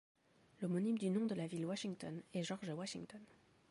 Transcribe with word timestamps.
L'homonyme 0.61 0.97
du 0.97 1.11
nom 1.11 1.27
de 1.27 1.35
la 1.35 1.45
ville 1.45 1.63
Washington 1.67 2.23
est 2.33 2.41
George 2.41 2.69
Washington. 2.69 3.21